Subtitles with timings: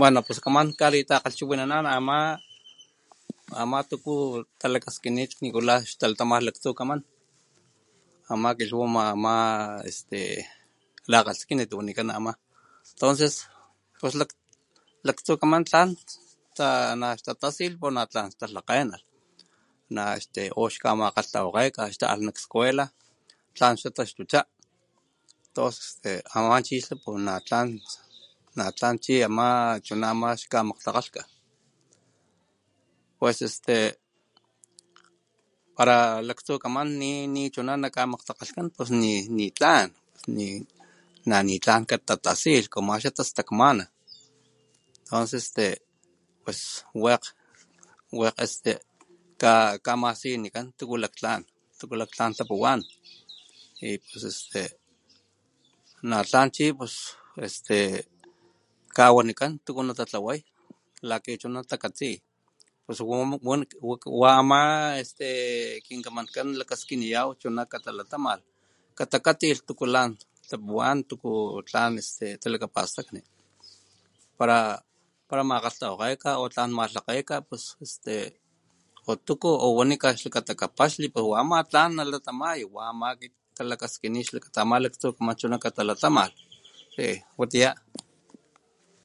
[0.00, 1.86] Bueno pues kaman kalitakgalhchiwinanan
[3.62, 4.14] ama tuku
[4.60, 5.30] talakaskinit
[5.90, 7.00] xtalatamalh laktsukaman
[8.32, 9.34] ama kilhwama ama
[9.90, 10.18] este
[11.12, 12.32] lakgaskinit wanikan ama
[13.00, 13.34] tonces
[14.00, 14.32] pues pos
[15.06, 15.88] laktsukaman tlan
[17.00, 19.04] nakatatasilh pus na tlan kata lhakgenalh
[19.94, 22.84] na' este o xkamakgalhtawakgeka xta'alh nak scuela
[23.56, 24.40] tlan xtataxtucha
[25.54, 27.68] tos este ama chi xla pus na tlan
[28.58, 28.94] na tlan
[29.38, 31.22] nachunama xkamakgtakgalhka
[33.18, 33.76] pues este
[35.76, 35.96] pala
[36.28, 36.88] laktsukaman
[37.34, 38.66] nichunana' nakamakgtakgalhkan
[39.36, 39.88] ni tlan
[40.36, 40.46] ni
[41.30, 43.84] na nitlan katatasilh como xla tastakmana
[45.08, 45.66] tonces este
[46.42, 46.60] pus
[47.04, 47.24] wekg,
[48.20, 48.70] wekg este
[49.42, 49.54] ka
[49.86, 51.14] kamasinikan tuku lak
[52.16, 52.80] tlan tapuwan
[53.88, 54.60] y pues este
[56.10, 56.94] na tlan chi pues
[57.46, 57.76] este
[58.96, 60.38] kawanikan tuku natatlaway
[61.08, 62.10] lakichuna takatsi
[62.84, 62.98] pus
[63.48, 63.54] wa
[64.22, 64.62] wama
[65.02, 65.28] este
[65.86, 67.28] kin kamankan kaskiniyaw
[67.72, 68.42] katalatamalh
[68.98, 70.10] katakatsilh tuku lan
[70.48, 71.32] tapuwan tuku
[71.68, 73.20] tlan este talakapastakni
[74.38, 74.58] pala
[75.50, 78.14] makgalhtawakgeka o tlan malhakgewa pues este
[79.08, 83.08] o tuku wanikancha xlakata kapaxli wa ama tlan nalatamay wa ama
[83.56, 86.34] talakaskini xlakata ama laktsukaman katalatamalh
[86.98, 87.70] y watiya.